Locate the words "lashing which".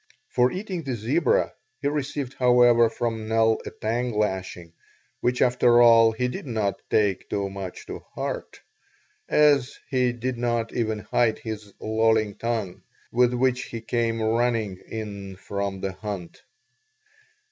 4.17-5.43